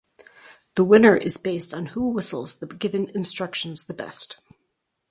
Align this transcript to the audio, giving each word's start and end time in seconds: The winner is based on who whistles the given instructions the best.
The 0.73 0.83
winner 0.83 1.15
is 1.15 1.37
based 1.37 1.75
on 1.75 1.85
who 1.93 2.09
whistles 2.09 2.57
the 2.57 2.65
given 2.65 3.09
instructions 3.13 3.85
the 3.85 3.93
best. 3.93 4.41